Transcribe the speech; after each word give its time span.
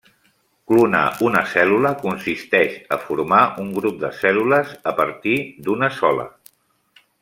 Clonar 0.69 1.01
una 1.27 1.43
cèl·lula 1.51 1.91
consisteix 2.05 2.79
a 2.97 3.01
formar 3.05 3.43
un 3.65 3.71
grup 3.79 4.03
de 4.07 4.13
cèl·lules 4.25 4.75
a 4.93 4.97
partir 5.03 5.39
d'una 5.69 5.95
sola. 6.03 6.31